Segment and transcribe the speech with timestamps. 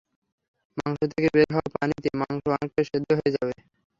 [0.77, 3.53] মাংস থেকে বের হওয়া পানিতে মাংস অনেকটাই সেদ্ধ হয়ে যাবে।